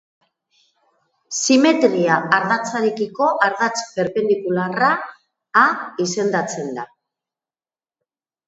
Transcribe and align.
Simetria-ardatzarekiko 1.39 3.27
ardatz 3.49 3.75
perpendikularra 3.99 4.89
a 5.65 5.67
izendatzen 6.07 6.75
da. 6.81 6.91